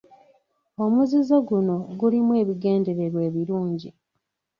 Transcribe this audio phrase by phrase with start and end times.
[0.83, 3.89] Omuzizo guno gulimu ebigendererwa ebirungi.